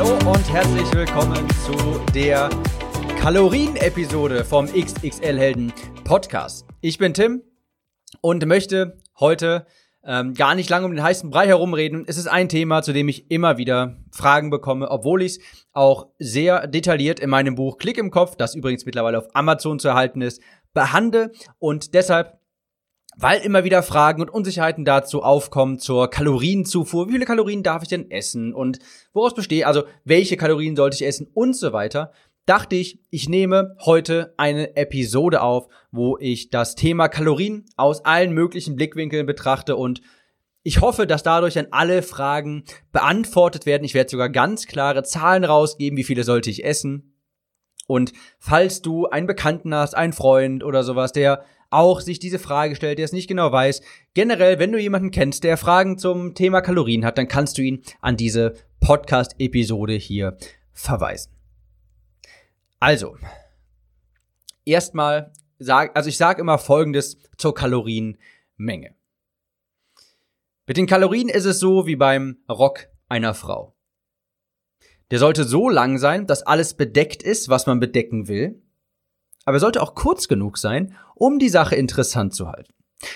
[0.00, 1.74] Hallo und herzlich willkommen zu
[2.14, 2.48] der
[3.20, 6.66] Kalorien-Episode vom XXL Helden Podcast.
[6.80, 7.42] Ich bin Tim
[8.22, 9.66] und möchte heute
[10.02, 12.04] ähm, gar nicht lange um den heißen Brei herumreden.
[12.06, 16.06] Es ist ein Thema, zu dem ich immer wieder Fragen bekomme, obwohl ich es auch
[16.18, 20.22] sehr detailliert in meinem Buch Klick im Kopf, das übrigens mittlerweile auf Amazon zu erhalten
[20.22, 20.40] ist,
[20.72, 22.39] behandle und deshalb
[23.20, 27.08] weil immer wieder Fragen und Unsicherheiten dazu aufkommen zur Kalorienzufuhr.
[27.08, 28.78] Wie viele Kalorien darf ich denn essen und
[29.12, 32.12] woraus bestehe, also welche Kalorien sollte ich essen und so weiter
[32.46, 38.32] dachte ich, ich nehme heute eine Episode auf, wo ich das Thema Kalorien aus allen
[38.32, 40.00] möglichen Blickwinkeln betrachte und
[40.62, 43.84] ich hoffe, dass dadurch dann alle Fragen beantwortet werden.
[43.84, 47.14] Ich werde sogar ganz klare Zahlen rausgeben, wie viele sollte ich essen.
[47.86, 52.76] Und falls du einen Bekannten hast, einen Freund oder sowas, der auch sich diese Frage
[52.76, 53.80] stellt, der es nicht genau weiß,
[54.14, 57.82] generell, wenn du jemanden kennst, der Fragen zum Thema Kalorien hat, dann kannst du ihn
[58.00, 60.36] an diese Podcast-Episode hier
[60.72, 61.32] verweisen.
[62.80, 63.16] Also,
[64.64, 68.94] erstmal sag, also ich sage immer Folgendes zur Kalorienmenge.
[70.66, 73.74] Mit den Kalorien ist es so wie beim Rock einer Frau.
[75.10, 78.62] Der sollte so lang sein, dass alles bedeckt ist, was man bedecken will,
[79.50, 82.72] aber er sollte auch kurz genug sein, um die Sache interessant zu halten.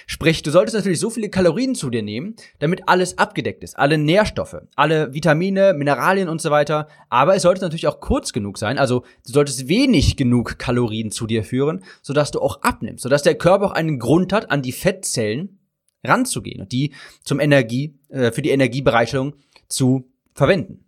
[0.07, 3.99] Sprich, du solltest natürlich so viele Kalorien zu dir nehmen, damit alles abgedeckt ist, alle
[3.99, 6.89] Nährstoffe, alle Vitamine, Mineralien und so weiter.
[7.09, 11.29] Aber es sollte natürlich auch kurz genug sein, also du solltest wenig genug Kalorien zu
[11.29, 14.73] dir führen, sodass du auch abnimmst, sodass der Körper auch einen Grund hat, an die
[14.73, 15.61] Fettzellen
[16.03, 16.92] ranzugehen und die
[17.23, 19.37] zum Energie, äh, für die Energiebereitstellung
[19.69, 20.87] zu verwenden.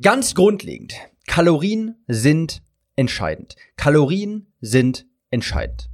[0.00, 0.94] Ganz grundlegend,
[1.26, 2.62] Kalorien sind
[2.96, 3.56] entscheidend.
[3.76, 5.88] Kalorien sind entscheidend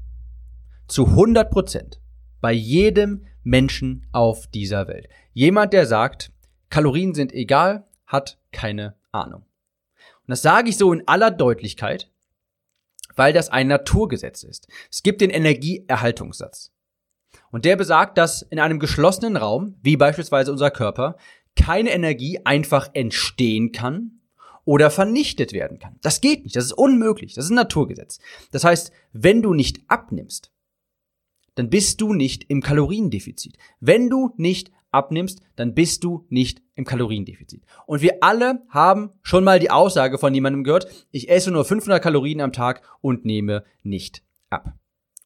[0.88, 2.00] zu 100 Prozent
[2.40, 5.08] bei jedem Menschen auf dieser Welt.
[5.32, 6.32] Jemand, der sagt,
[6.70, 9.42] Kalorien sind egal, hat keine Ahnung.
[9.42, 12.10] Und das sage ich so in aller Deutlichkeit,
[13.14, 14.68] weil das ein Naturgesetz ist.
[14.90, 16.72] Es gibt den Energieerhaltungssatz.
[17.50, 21.16] Und der besagt, dass in einem geschlossenen Raum, wie beispielsweise unser Körper,
[21.56, 24.17] keine Energie einfach entstehen kann
[24.68, 25.96] oder vernichtet werden kann.
[26.02, 28.18] Das geht nicht, das ist unmöglich, das ist ein Naturgesetz.
[28.50, 30.52] Das heißt, wenn du nicht abnimmst,
[31.54, 33.56] dann bist du nicht im Kaloriendefizit.
[33.80, 37.64] Wenn du nicht abnimmst, dann bist du nicht im Kaloriendefizit.
[37.86, 42.02] Und wir alle haben schon mal die Aussage von jemandem gehört, ich esse nur 500
[42.02, 44.74] Kalorien am Tag und nehme nicht ab.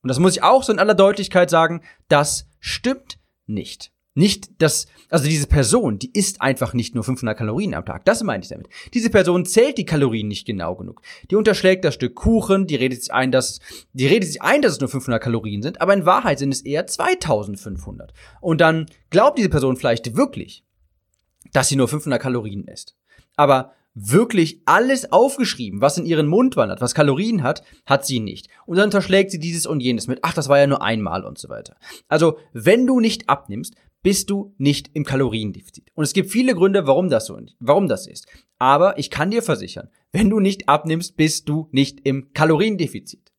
[0.02, 3.91] Und das muss ich auch so in aller Deutlichkeit sagen, das stimmt nicht.
[4.14, 8.04] Nicht das, also diese Person, die isst einfach nicht nur 500 Kalorien am Tag.
[8.04, 8.68] Das meine ich damit.
[8.92, 11.00] Diese Person zählt die Kalorien nicht genau genug.
[11.30, 13.60] Die unterschlägt das Stück Kuchen, die redet sich ein, dass,
[13.94, 16.60] die redet sich ein, dass es nur 500 Kalorien sind, aber in Wahrheit sind es
[16.60, 18.12] eher 2500.
[18.42, 20.62] Und dann glaubt diese Person vielleicht wirklich,
[21.52, 22.94] dass sie nur 500 Kalorien isst.
[23.36, 28.48] Aber wirklich alles aufgeschrieben, was in ihren Mund wandert, was Kalorien hat, hat sie nicht.
[28.66, 31.38] Und dann unterschlägt sie dieses und jenes mit, ach, das war ja nur einmal und
[31.38, 31.76] so weiter.
[32.08, 35.90] Also, wenn du nicht abnimmst, bist du nicht im Kaloriendefizit.
[35.94, 38.26] Und es gibt viele Gründe, warum das so, warum das ist.
[38.58, 43.32] Aber ich kann dir versichern, wenn du nicht abnimmst, bist du nicht im Kaloriendefizit.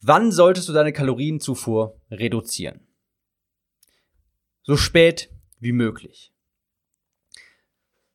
[0.00, 2.80] Wann solltest du deine Kalorienzufuhr reduzieren?
[4.62, 6.32] So spät wie möglich.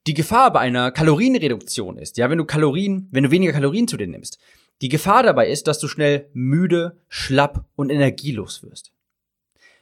[0.07, 3.97] Die Gefahr bei einer Kalorienreduktion ist, ja, wenn du Kalorien, wenn du weniger Kalorien zu
[3.97, 4.39] dir nimmst,
[4.81, 8.93] die Gefahr dabei ist, dass du schnell müde, schlapp und energielos wirst.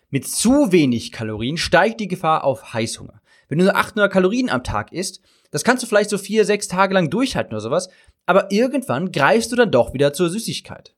[0.09, 3.21] Mit zu wenig Kalorien steigt die Gefahr auf Heißhunger.
[3.49, 5.21] Wenn du nur 800 Kalorien am Tag isst,
[5.51, 7.89] das kannst du vielleicht so vier, sechs Tage lang durchhalten oder sowas,
[8.25, 10.95] aber irgendwann greifst du dann doch wieder zur Süßigkeit.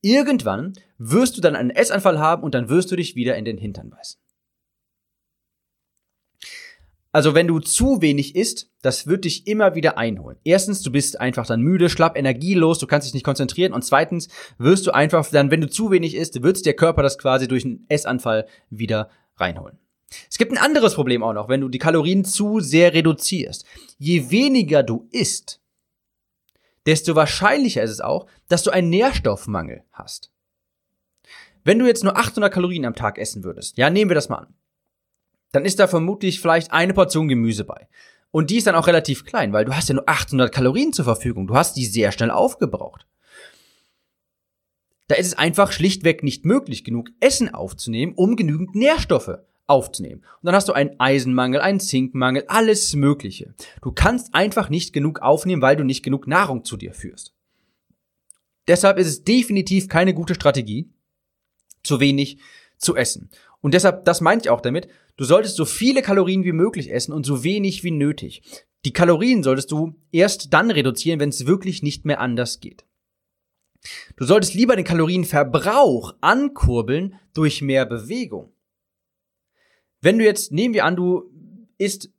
[0.00, 3.56] Irgendwann wirst du dann einen Essanfall haben und dann wirst du dich wieder in den
[3.56, 4.20] Hintern beißen.
[7.14, 10.36] Also wenn du zu wenig isst, das wird dich immer wieder einholen.
[10.42, 13.72] Erstens, du bist einfach dann müde, schlapp, energielos, du kannst dich nicht konzentrieren.
[13.72, 14.26] Und zweitens,
[14.58, 17.64] wirst du einfach dann, wenn du zu wenig isst, wird der Körper das quasi durch
[17.64, 19.78] einen Essanfall wieder reinholen.
[20.28, 23.64] Es gibt ein anderes Problem auch noch, wenn du die Kalorien zu sehr reduzierst.
[23.96, 25.60] Je weniger du isst,
[26.84, 30.32] desto wahrscheinlicher ist es auch, dass du einen Nährstoffmangel hast.
[31.62, 34.38] Wenn du jetzt nur 800 Kalorien am Tag essen würdest, ja, nehmen wir das mal
[34.38, 34.54] an
[35.54, 37.86] dann ist da vermutlich vielleicht eine Portion Gemüse bei.
[38.32, 41.04] Und die ist dann auch relativ klein, weil du hast ja nur 800 Kalorien zur
[41.04, 41.46] Verfügung.
[41.46, 43.06] Du hast die sehr schnell aufgebraucht.
[45.06, 50.22] Da ist es einfach schlichtweg nicht möglich, genug Essen aufzunehmen, um genügend Nährstoffe aufzunehmen.
[50.22, 53.54] Und dann hast du einen Eisenmangel, einen Zinkmangel, alles Mögliche.
[53.80, 57.32] Du kannst einfach nicht genug aufnehmen, weil du nicht genug Nahrung zu dir führst.
[58.66, 60.90] Deshalb ist es definitiv keine gute Strategie,
[61.84, 62.38] zu wenig
[62.76, 63.30] zu essen.
[63.64, 67.14] Und deshalb, das meinte ich auch damit, du solltest so viele Kalorien wie möglich essen
[67.14, 68.42] und so wenig wie nötig.
[68.84, 72.84] Die Kalorien solltest du erst dann reduzieren, wenn es wirklich nicht mehr anders geht.
[74.18, 78.52] Du solltest lieber den Kalorienverbrauch ankurbeln durch mehr Bewegung.
[80.02, 81.30] Wenn du jetzt, nehmen wir an, du
[81.78, 82.10] isst,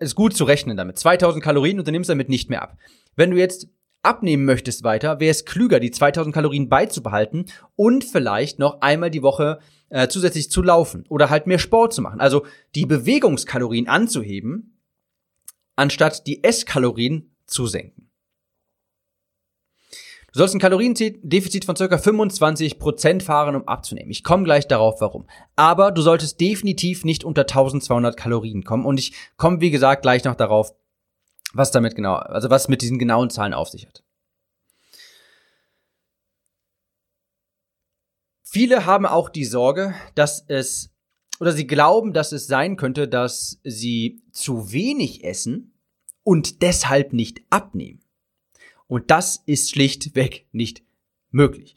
[0.00, 2.76] ist gut zu rechnen damit, 2000 Kalorien und du nimmst damit nicht mehr ab.
[3.14, 3.68] Wenn du jetzt
[4.04, 7.46] abnehmen möchtest weiter, wäre es klüger, die 2000 Kalorien beizubehalten
[7.76, 9.58] und vielleicht noch einmal die Woche
[9.88, 12.20] äh, zusätzlich zu laufen oder halt mehr Sport zu machen.
[12.20, 14.80] Also die Bewegungskalorien anzuheben,
[15.76, 18.04] anstatt die Esskalorien zu senken.
[20.34, 21.84] Du sollst ein Kaloriendefizit von ca.
[21.84, 24.10] 25% fahren, um abzunehmen.
[24.10, 25.28] Ich komme gleich darauf, warum.
[25.54, 28.84] Aber du solltest definitiv nicht unter 1200 Kalorien kommen.
[28.84, 30.74] Und ich komme, wie gesagt, gleich noch darauf,
[31.54, 34.02] was damit genau, also was mit diesen genauen Zahlen auf sich hat.
[38.42, 40.92] Viele haben auch die Sorge, dass es,
[41.40, 45.72] oder sie glauben, dass es sein könnte, dass sie zu wenig essen
[46.22, 48.04] und deshalb nicht abnehmen.
[48.86, 50.82] Und das ist schlichtweg nicht
[51.30, 51.74] möglich.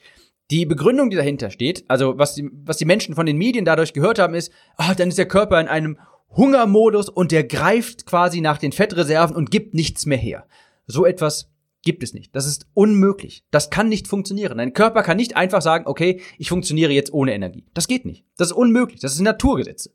[0.52, 3.94] Die Begründung, die dahinter steht, also was die, was die Menschen von den Medien dadurch
[3.94, 5.98] gehört haben, ist, ah, dann ist der Körper in einem
[6.30, 10.48] Hungermodus und der greift quasi nach den Fettreserven und gibt nichts mehr her.
[10.86, 11.50] So etwas
[11.84, 12.36] gibt es nicht.
[12.36, 13.46] Das ist unmöglich.
[13.50, 14.58] Das kann nicht funktionieren.
[14.58, 17.66] Dein Körper kann nicht einfach sagen, okay, ich funktioniere jetzt ohne Energie.
[17.74, 18.26] Das geht nicht.
[18.36, 19.00] Das ist unmöglich.
[19.00, 19.92] Das sind Naturgesetze.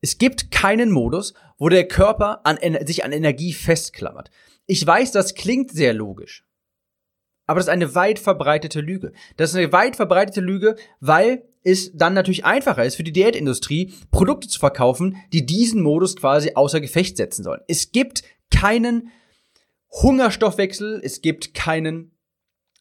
[0.00, 4.30] Es gibt keinen Modus, wo der Körper an, sich an Energie festklammert.
[4.66, 6.44] Ich weiß, das klingt sehr logisch.
[7.46, 9.12] Aber das ist eine weit verbreitete Lüge.
[9.36, 13.92] Das ist eine weit verbreitete Lüge, weil es dann natürlich einfacher ist für die Diätindustrie,
[14.10, 17.62] Produkte zu verkaufen, die diesen Modus quasi außer Gefecht setzen sollen.
[17.66, 19.10] Es gibt keinen
[19.90, 22.12] Hungerstoffwechsel, es gibt keinen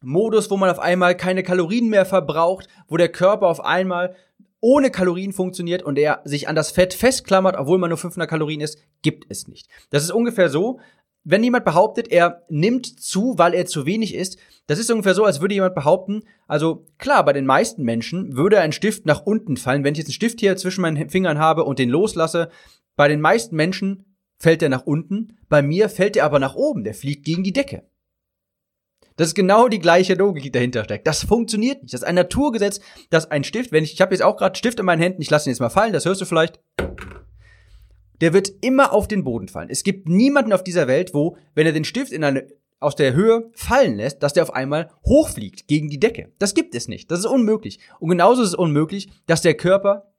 [0.01, 4.15] Modus, wo man auf einmal keine Kalorien mehr verbraucht, wo der Körper auf einmal
[4.59, 8.61] ohne Kalorien funktioniert und er sich an das Fett festklammert, obwohl man nur 500 Kalorien
[8.61, 9.67] ist, gibt es nicht.
[9.89, 10.79] Das ist ungefähr so,
[11.23, 14.37] wenn jemand behauptet, er nimmt zu, weil er zu wenig isst,
[14.67, 18.59] das ist ungefähr so, als würde jemand behaupten, also klar, bei den meisten Menschen würde
[18.59, 19.83] ein Stift nach unten fallen.
[19.83, 22.49] Wenn ich jetzt einen Stift hier zwischen meinen Fingern habe und den loslasse,
[22.95, 26.83] bei den meisten Menschen fällt er nach unten, bei mir fällt er aber nach oben,
[26.83, 27.83] der fliegt gegen die Decke.
[29.15, 31.05] Das ist genau die gleiche Logik, die dahinter steckt.
[31.05, 31.93] Das funktioniert nicht.
[31.93, 34.79] Das ist ein Naturgesetz, dass ein Stift, wenn ich, ich habe jetzt auch gerade Stift
[34.79, 36.59] in meinen Händen, ich lasse ihn jetzt mal fallen, das hörst du vielleicht
[38.23, 39.69] der wird immer auf den Boden fallen.
[39.69, 42.47] Es gibt niemanden auf dieser Welt, wo, wenn er den Stift in eine,
[42.79, 46.31] aus der Höhe fallen lässt, dass der auf einmal hochfliegt gegen die Decke.
[46.39, 47.11] Das gibt es nicht.
[47.11, 47.79] Das ist unmöglich.
[47.99, 50.13] Und genauso ist es unmöglich, dass der Körper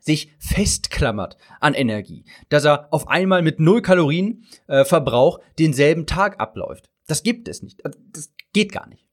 [0.00, 6.40] sich festklammert an Energie, dass er auf einmal mit null Kalorien äh, Verbrauch denselben Tag
[6.40, 6.88] abläuft.
[7.06, 7.82] Das gibt es nicht.
[7.84, 9.04] Das geht gar nicht.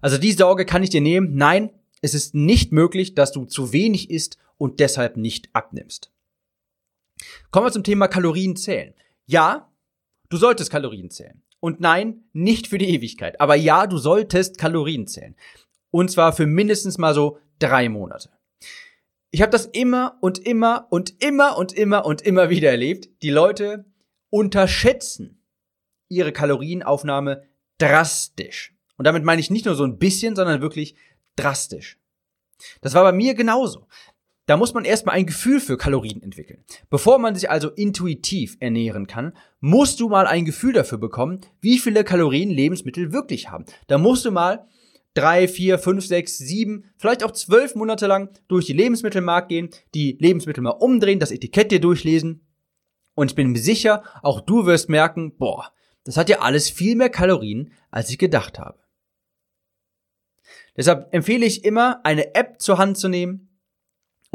[0.00, 1.34] Also die Sorge kann ich dir nehmen.
[1.34, 1.70] Nein,
[2.02, 6.13] es ist nicht möglich, dass du zu wenig isst und deshalb nicht abnimmst.
[7.50, 8.94] Kommen wir zum Thema Kalorien zählen.
[9.26, 9.72] Ja,
[10.28, 11.42] du solltest Kalorien zählen.
[11.60, 13.40] Und nein, nicht für die Ewigkeit.
[13.40, 15.34] Aber ja, du solltest Kalorien zählen.
[15.90, 18.30] Und zwar für mindestens mal so drei Monate.
[19.30, 23.08] Ich habe das immer und immer und immer und immer und immer wieder erlebt.
[23.22, 23.84] Die Leute
[24.30, 25.42] unterschätzen
[26.08, 27.44] ihre Kalorienaufnahme
[27.78, 28.74] drastisch.
[28.96, 30.96] Und damit meine ich nicht nur so ein bisschen, sondern wirklich
[31.36, 31.98] drastisch.
[32.80, 33.88] Das war bei mir genauso.
[34.46, 36.64] Da muss man erstmal ein Gefühl für Kalorien entwickeln.
[36.90, 41.78] Bevor man sich also intuitiv ernähren kann, musst du mal ein Gefühl dafür bekommen, wie
[41.78, 43.64] viele Kalorien Lebensmittel wirklich haben.
[43.86, 44.66] Da musst du mal
[45.14, 50.18] drei, vier, fünf, sechs, sieben, vielleicht auch zwölf Monate lang durch die Lebensmittelmarkt gehen, die
[50.20, 52.46] Lebensmittel mal umdrehen, das Etikett dir durchlesen.
[53.14, 55.72] Und ich bin mir sicher, auch du wirst merken, boah,
[56.02, 58.78] das hat ja alles viel mehr Kalorien, als ich gedacht habe.
[60.76, 63.53] Deshalb empfehle ich immer, eine App zur Hand zu nehmen,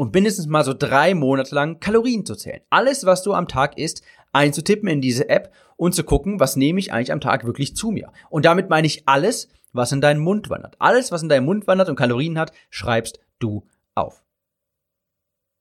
[0.00, 2.62] und mindestens mal so drei Monate lang Kalorien zu zählen.
[2.70, 4.00] Alles, was du am Tag isst,
[4.32, 7.90] einzutippen in diese App und zu gucken, was nehme ich eigentlich am Tag wirklich zu
[7.90, 8.10] mir.
[8.30, 10.74] Und damit meine ich alles, was in deinen Mund wandert.
[10.78, 14.24] Alles, was in deinen Mund wandert und Kalorien hat, schreibst du auf.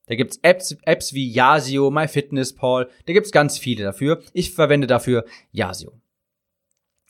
[0.05, 4.24] Da gibt's Apps, Apps wie Yasio, MyFitnessPal, da gibt's ganz viele dafür.
[4.31, 6.00] Ich verwende dafür Yasio.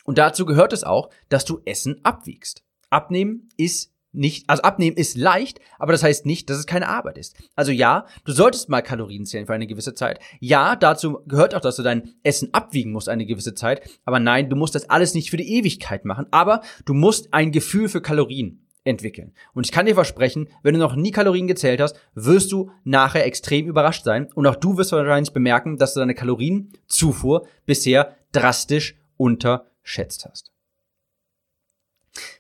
[0.04, 2.64] Und dazu gehört es auch, dass du Essen abwiegst.
[2.90, 7.18] Abnehmen ist nicht, also abnehmen ist leicht, aber das heißt nicht, dass es keine Arbeit
[7.18, 7.36] ist.
[7.56, 10.20] Also ja, du solltest mal Kalorien zählen für eine gewisse Zeit.
[10.40, 13.82] Ja, dazu gehört auch, dass du dein Essen abwiegen musst eine gewisse Zeit.
[14.06, 16.26] Aber nein, du musst das alles nicht für die Ewigkeit machen.
[16.32, 19.34] Aber du musst ein Gefühl für Kalorien entwickeln.
[19.54, 23.26] Und ich kann dir versprechen, wenn du noch nie Kalorien gezählt hast, wirst du nachher
[23.26, 24.28] extrem überrascht sein.
[24.34, 30.52] Und auch du wirst wahrscheinlich bemerken, dass du deine Kalorienzufuhr bisher drastisch unterschätzt hast.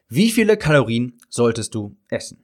[0.08, 2.44] Wie viele Kalorien solltest du essen?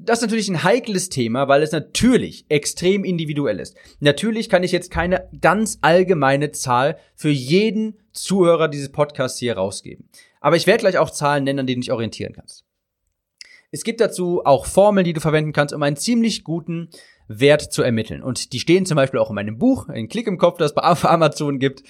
[0.00, 3.76] Das ist natürlich ein heikles Thema, weil es natürlich extrem individuell ist.
[3.98, 10.08] Natürlich kann ich jetzt keine ganz allgemeine Zahl für jeden Zuhörer dieses Podcasts hier rausgeben.
[10.40, 12.64] Aber ich werde gleich auch Zahlen nennen, an denen ich orientieren kannst.
[13.72, 16.90] Es gibt dazu auch Formeln, die du verwenden kannst, um einen ziemlich guten
[17.26, 18.22] Wert zu ermitteln.
[18.22, 20.74] Und die stehen zum Beispiel auch in meinem Buch, ein Klick im Kopf, das es
[20.74, 21.82] bei Amazon gibt.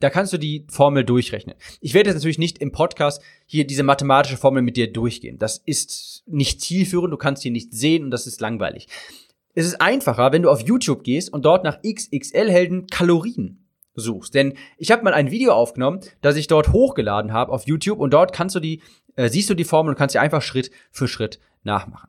[0.00, 1.56] Da kannst du die Formel durchrechnen.
[1.80, 5.38] Ich werde jetzt natürlich nicht im Podcast hier diese mathematische Formel mit dir durchgehen.
[5.38, 8.86] Das ist nicht zielführend, du kannst hier nicht sehen und das ist langweilig.
[9.54, 14.34] Es ist einfacher, wenn du auf YouTube gehst und dort nach XXL-Helden Kalorien suchst.
[14.34, 18.12] Denn ich habe mal ein Video aufgenommen, das ich dort hochgeladen habe auf YouTube und
[18.12, 18.82] dort kannst du die,
[19.16, 22.08] äh, siehst du die Formel und kannst sie einfach Schritt für Schritt nachmachen.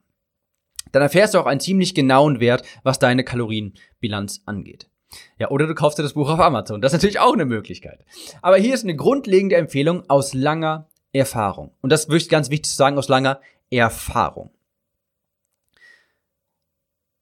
[0.92, 4.90] Dann erfährst du auch einen ziemlich genauen Wert, was deine Kalorienbilanz angeht.
[5.38, 6.82] Ja, oder du kaufst dir das Buch auf Amazon.
[6.82, 8.06] Das ist natürlich auch eine Möglichkeit.
[8.42, 11.72] Aber hier ist eine grundlegende Empfehlung aus langer Erfahrung.
[11.82, 13.40] Und das ist ganz wichtig zu sagen, aus langer
[13.70, 14.52] Erfahrung.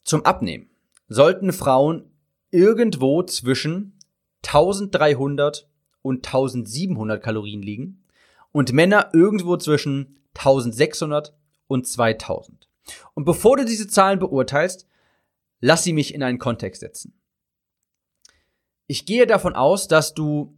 [0.03, 0.69] Zum Abnehmen
[1.07, 2.11] sollten Frauen
[2.51, 3.99] irgendwo zwischen
[4.45, 5.69] 1300
[6.01, 8.03] und 1700 Kalorien liegen
[8.51, 11.33] und Männer irgendwo zwischen 1600
[11.67, 12.69] und 2000.
[13.13, 14.87] Und bevor du diese Zahlen beurteilst,
[15.59, 17.13] lass sie mich in einen Kontext setzen
[18.87, 20.55] ich gehe davon aus, dass du,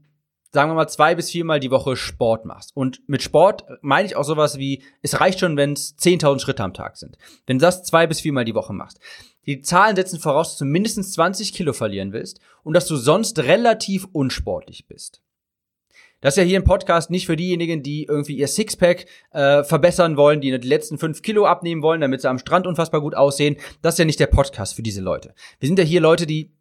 [0.51, 2.75] sagen wir mal, zwei bis viermal die Woche Sport machst.
[2.75, 6.63] Und mit Sport meine ich auch sowas wie, es reicht schon, wenn es 10.000 Schritte
[6.63, 7.17] am Tag sind.
[7.48, 9.00] Wenn du das zwei bis viermal die Woche machst.
[9.45, 13.39] Die Zahlen setzen voraus, dass du mindestens 20 Kilo verlieren willst und dass du sonst
[13.39, 15.21] relativ unsportlich bist.
[16.21, 20.17] Das ist ja hier im Podcast nicht für diejenigen, die irgendwie ihr Sixpack äh, verbessern
[20.17, 23.55] wollen, die die letzten fünf Kilo abnehmen wollen, damit sie am Strand unfassbar gut aussehen.
[23.81, 25.33] Das ist ja nicht der Podcast für diese Leute.
[25.59, 26.51] Wir sind ja hier Leute, die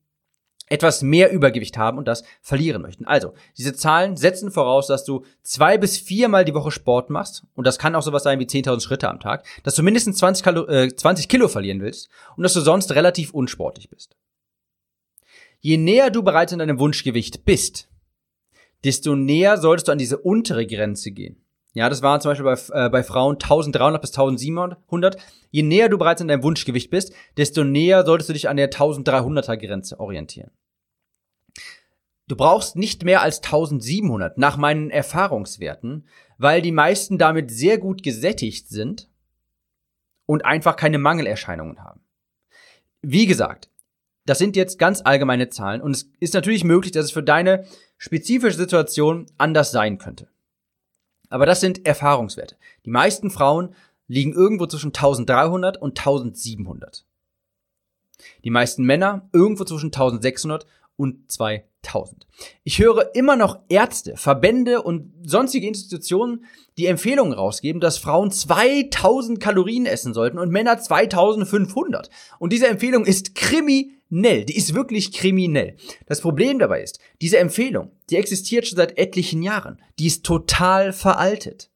[0.69, 3.05] etwas mehr Übergewicht haben und das verlieren möchten.
[3.07, 7.67] Also, diese Zahlen setzen voraus, dass du zwei bis viermal die Woche Sport machst und
[7.67, 10.67] das kann auch sowas sein wie 10.000 Schritte am Tag, dass du mindestens 20, Kalo
[10.67, 14.17] äh, 20 Kilo verlieren willst und dass du sonst relativ unsportlich bist.
[15.61, 17.89] Je näher du bereits in deinem Wunschgewicht bist,
[18.85, 21.45] desto näher solltest du an diese untere Grenze gehen.
[21.75, 25.17] Ja, das waren zum Beispiel bei, äh, bei Frauen 1300 bis 1700.
[25.51, 28.71] Je näher du bereits an deinem Wunschgewicht bist, desto näher solltest du dich an der
[28.71, 30.51] 1300er Grenze orientieren.
[32.27, 36.07] Du brauchst nicht mehr als 1700 nach meinen Erfahrungswerten,
[36.37, 39.09] weil die meisten damit sehr gut gesättigt sind
[40.27, 42.01] und einfach keine Mangelerscheinungen haben.
[43.01, 43.71] Wie gesagt,
[44.27, 47.65] das sind jetzt ganz allgemeine Zahlen und es ist natürlich möglich, dass es für deine
[47.97, 50.29] spezifische Situation anders sein könnte.
[51.29, 52.57] Aber das sind Erfahrungswerte.
[52.85, 53.75] Die meisten Frauen
[54.07, 57.05] liegen irgendwo zwischen 1300 und 1700.
[58.45, 60.67] Die meisten Männer irgendwo zwischen 1600
[60.97, 62.27] und 2000.
[62.65, 66.45] Ich höre immer noch Ärzte, Verbände und sonstige Institutionen,
[66.77, 72.11] die Empfehlungen rausgeben, dass Frauen 2000 Kalorien essen sollten und Männer 2500.
[72.39, 73.35] Und diese Empfehlung ist
[74.09, 74.45] kriminell.
[74.45, 75.77] Die ist wirklich kriminell.
[76.07, 79.81] Das Problem dabei ist, diese Empfehlung, die existiert schon seit etlichen Jahren.
[79.99, 81.71] Die ist total veraltet.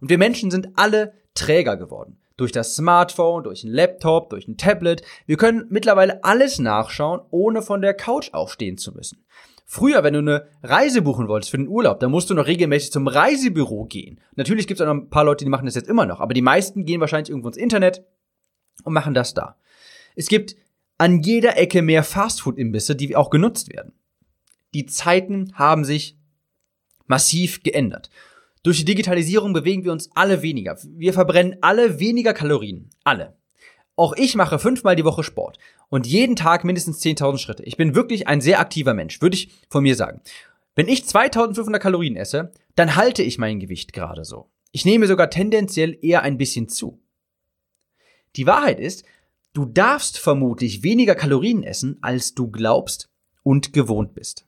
[0.00, 4.58] Und wir Menschen sind alle träger geworden durch das Smartphone, durch ein Laptop, durch ein
[4.58, 5.02] Tablet.
[5.24, 9.24] Wir können mittlerweile alles nachschauen, ohne von der Couch aufstehen zu müssen.
[9.64, 12.92] Früher, wenn du eine Reise buchen wolltest für den Urlaub, dann musst du noch regelmäßig
[12.92, 14.20] zum Reisebüro gehen.
[14.36, 16.34] Natürlich gibt es auch noch ein paar Leute, die machen das jetzt immer noch, aber
[16.34, 18.04] die meisten gehen wahrscheinlich irgendwo ins Internet
[18.84, 19.56] und machen das da.
[20.14, 20.56] Es gibt
[20.98, 23.92] an jeder Ecke mehr Fastfood-Imbisse, die auch genutzt werden.
[24.74, 26.18] Die Zeiten haben sich
[27.06, 28.10] massiv geändert.
[28.62, 30.76] Durch die Digitalisierung bewegen wir uns alle weniger.
[30.82, 32.90] Wir verbrennen alle weniger Kalorien.
[33.04, 33.36] Alle.
[33.94, 37.62] Auch ich mache fünfmal die Woche Sport und jeden Tag mindestens 10.000 Schritte.
[37.62, 40.20] Ich bin wirklich ein sehr aktiver Mensch, würde ich von mir sagen.
[40.74, 44.50] Wenn ich 2500 Kalorien esse, dann halte ich mein Gewicht gerade so.
[44.72, 47.00] Ich nehme sogar tendenziell eher ein bisschen zu.
[48.36, 49.04] Die Wahrheit ist,
[49.56, 53.08] du darfst vermutlich weniger Kalorien essen, als du glaubst
[53.42, 54.46] und gewohnt bist.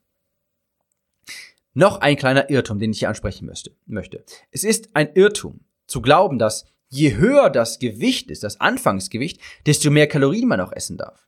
[1.73, 3.51] Noch ein kleiner Irrtum, den ich hier ansprechen
[3.87, 4.25] möchte.
[4.51, 9.91] Es ist ein Irrtum zu glauben, dass je höher das Gewicht ist, das Anfangsgewicht, desto
[9.91, 11.27] mehr Kalorien man auch essen darf.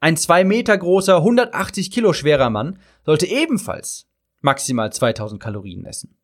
[0.00, 4.06] Ein zwei Meter großer, 180 Kilo schwerer Mann sollte ebenfalls
[4.40, 6.16] maximal 2000 Kalorien essen.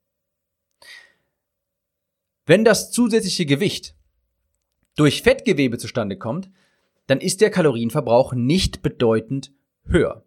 [2.44, 3.94] Wenn das zusätzliche Gewicht
[4.96, 6.50] durch Fettgewebe zustande kommt,
[7.06, 9.52] dann ist der Kalorienverbrauch nicht bedeutend
[9.84, 10.24] höher.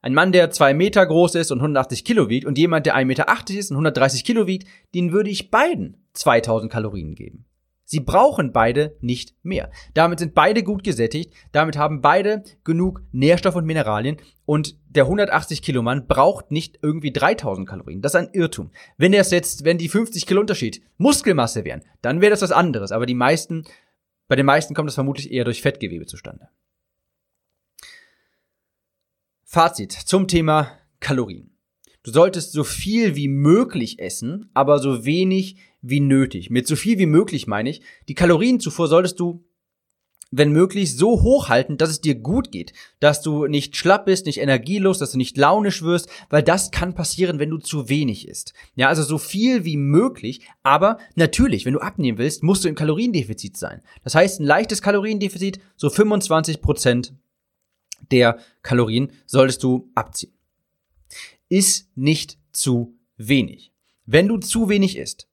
[0.00, 3.04] Ein Mann, der zwei Meter groß ist und 180 Kilo wiegt und jemand, der 1,80
[3.04, 3.26] Meter
[3.58, 7.44] ist und 130 Kilo wiegt, den würde ich beiden 2000 Kalorien geben.
[7.90, 9.70] Sie brauchen beide nicht mehr.
[9.94, 15.62] Damit sind beide gut gesättigt, damit haben beide genug Nährstoff und Mineralien und der 180
[15.62, 18.02] Kilo Mann braucht nicht irgendwie 3000 Kalorien.
[18.02, 18.72] Das ist ein Irrtum.
[18.98, 22.92] Wenn es jetzt, wenn die 50 Kilo Unterschied Muskelmasse wären, dann wäre das was anderes.
[22.92, 23.64] Aber die meisten,
[24.28, 26.48] bei den meisten kommt das vermutlich eher durch Fettgewebe zustande.
[29.44, 31.56] Fazit zum Thema Kalorien.
[32.02, 36.50] Du solltest so viel wie möglich essen, aber so wenig wie nötig.
[36.50, 39.47] Mit so viel wie möglich meine ich, die Kalorienzufuhr solltest du,
[40.30, 44.26] wenn möglich, so hoch halten, dass es dir gut geht, dass du nicht schlapp bist,
[44.26, 48.28] nicht energielos, dass du nicht launisch wirst, weil das kann passieren, wenn du zu wenig
[48.28, 48.52] isst.
[48.74, 52.74] Ja, also so viel wie möglich, aber natürlich, wenn du abnehmen willst, musst du im
[52.74, 53.80] Kaloriendefizit sein.
[54.04, 57.14] Das heißt, ein leichtes Kaloriendefizit, so 25 Prozent
[58.10, 60.32] der Kalorien solltest du abziehen.
[61.48, 63.72] Ist nicht zu wenig.
[64.04, 65.28] Wenn du zu wenig isst,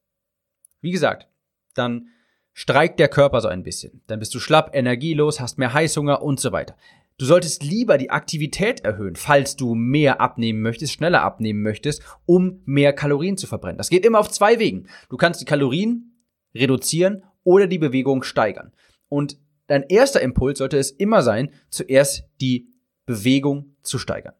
[0.81, 1.27] wie gesagt,
[1.73, 2.09] dann
[2.55, 4.01] streikt der Körper so ein bisschen.
[4.07, 6.75] Dann bist du schlapp, energielos, hast mehr Heißhunger und so weiter.
[7.17, 12.61] Du solltest lieber die Aktivität erhöhen, falls du mehr abnehmen möchtest, schneller abnehmen möchtest, um
[12.65, 13.77] mehr Kalorien zu verbrennen.
[13.77, 14.87] Das geht immer auf zwei Wegen.
[15.09, 16.17] Du kannst die Kalorien
[16.55, 18.71] reduzieren oder die Bewegung steigern.
[19.09, 22.69] Und dein erster Impuls sollte es immer sein, zuerst die
[23.05, 24.33] Bewegung zu steigern.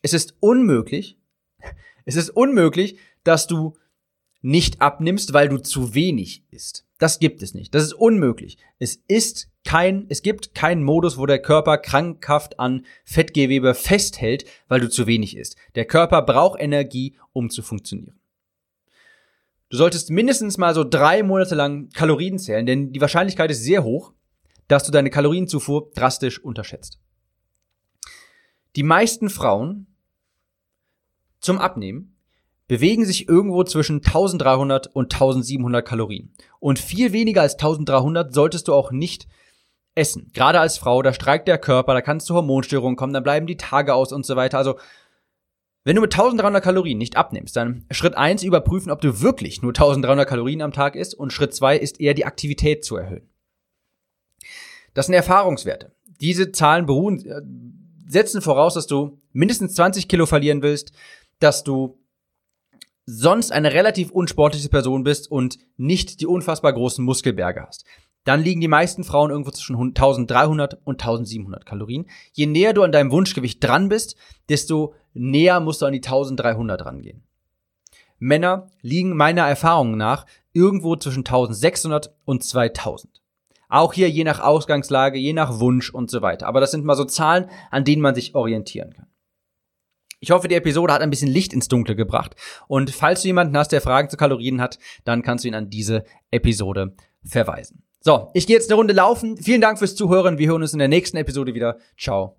[0.00, 1.18] Es ist unmöglich,
[2.06, 3.74] es ist unmöglich, dass du
[4.40, 6.85] nicht abnimmst, weil du zu wenig isst.
[6.98, 7.74] Das gibt es nicht.
[7.74, 8.56] Das ist unmöglich.
[8.78, 14.80] Es ist kein, es gibt keinen Modus, wo der Körper krankhaft an Fettgewebe festhält, weil
[14.80, 15.56] du zu wenig isst.
[15.74, 18.18] Der Körper braucht Energie, um zu funktionieren.
[19.68, 23.82] Du solltest mindestens mal so drei Monate lang Kalorien zählen, denn die Wahrscheinlichkeit ist sehr
[23.82, 24.12] hoch,
[24.68, 26.98] dass du deine Kalorienzufuhr drastisch unterschätzt.
[28.76, 29.86] Die meisten Frauen
[31.40, 32.15] zum Abnehmen
[32.68, 36.32] bewegen sich irgendwo zwischen 1300 und 1700 Kalorien.
[36.58, 39.28] Und viel weniger als 1300 solltest du auch nicht
[39.94, 40.30] essen.
[40.34, 43.56] Gerade als Frau, da streikt der Körper, da kannst du Hormonstörungen kommen, dann bleiben die
[43.56, 44.58] Tage aus und so weiter.
[44.58, 44.76] Also
[45.84, 49.70] wenn du mit 1300 Kalorien nicht abnimmst, dann Schritt eins überprüfen, ob du wirklich nur
[49.70, 53.28] 1300 Kalorien am Tag isst und Schritt zwei ist eher die Aktivität zu erhöhen.
[54.94, 55.92] Das sind Erfahrungswerte.
[56.20, 57.40] Diese Zahlen beruhen, äh,
[58.10, 60.92] setzen voraus, dass du mindestens 20 Kilo verlieren willst,
[61.38, 61.98] dass du
[63.06, 67.84] sonst eine relativ unsportliche Person bist und nicht die unfassbar großen Muskelberge hast.
[68.24, 72.06] Dann liegen die meisten Frauen irgendwo zwischen 1300 und 1700 Kalorien.
[72.32, 74.16] Je näher du an deinem Wunschgewicht dran bist,
[74.48, 77.22] desto näher musst du an die 1300 rangehen.
[78.18, 83.22] Männer liegen meiner Erfahrung nach irgendwo zwischen 1600 und 2000.
[83.68, 86.46] Auch hier je nach Ausgangslage, je nach Wunsch und so weiter.
[86.46, 89.06] Aber das sind mal so Zahlen, an denen man sich orientieren kann.
[90.26, 92.34] Ich hoffe, die Episode hat ein bisschen Licht ins Dunkle gebracht.
[92.66, 95.70] Und falls du jemanden hast, der Fragen zu Kalorien hat, dann kannst du ihn an
[95.70, 97.84] diese Episode verweisen.
[98.00, 99.36] So, ich gehe jetzt eine Runde laufen.
[99.36, 100.38] Vielen Dank fürs Zuhören.
[100.38, 101.78] Wir hören uns in der nächsten Episode wieder.
[101.96, 102.36] Ciao